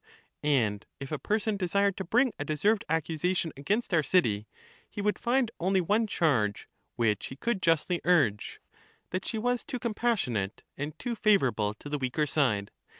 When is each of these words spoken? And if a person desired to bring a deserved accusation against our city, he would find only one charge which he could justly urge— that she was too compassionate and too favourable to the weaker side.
And 0.41 0.83
if 0.99 1.11
a 1.11 1.19
person 1.19 1.57
desired 1.57 1.95
to 1.97 2.03
bring 2.03 2.33
a 2.39 2.43
deserved 2.43 2.83
accusation 2.89 3.53
against 3.55 3.93
our 3.93 4.01
city, 4.01 4.47
he 4.89 4.99
would 4.99 5.19
find 5.19 5.51
only 5.59 5.79
one 5.79 6.07
charge 6.07 6.67
which 6.95 7.27
he 7.27 7.35
could 7.35 7.61
justly 7.61 8.01
urge— 8.03 8.59
that 9.11 9.25
she 9.25 9.37
was 9.37 9.63
too 9.63 9.77
compassionate 9.77 10.63
and 10.75 10.97
too 10.97 11.13
favourable 11.13 11.75
to 11.75 11.87
the 11.87 11.99
weaker 11.99 12.25
side. 12.25 12.71